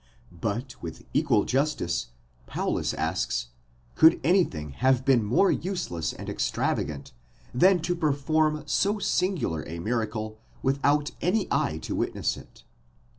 But 0.41 0.81
with 0.81 1.05
equal 1.13 1.45
justice 1.45 2.07
Paulus 2.47 2.95
asks, 2.95 3.49
Could 3.93 4.19
anything 4.23 4.71
have 4.77 5.05
been 5.05 5.23
more 5.23 5.51
useless 5.51 6.11
and 6.11 6.27
extravagant 6.27 7.11
than 7.53 7.81
to 7.81 7.95
perform 7.95 8.63
so 8.65 8.97
singular 8.97 9.63
a 9.67 9.77
miracle 9.77 10.39
without 10.63 11.11
any 11.21 11.47
eye 11.51 11.77
to 11.83 11.93
witness 11.93 12.35
it? 12.35 12.63